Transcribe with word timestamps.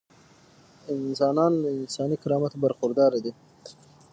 انسانان 0.97 1.51
له 1.63 1.69
انساني 1.79 2.15
کرامته 2.23 2.55
برخورداره 2.63 3.17
دي. 3.25 3.31